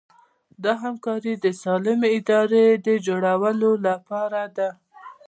دا 0.63 0.71
همکاري 0.83 1.33
د 1.39 1.45
سالمې 1.61 2.09
ادارې 2.19 2.65
د 2.85 2.87
جوړولو 3.07 3.71
لپاره 3.87 4.41
ده. 4.57 4.69